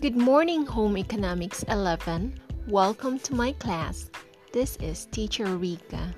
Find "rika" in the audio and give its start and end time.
5.44-6.14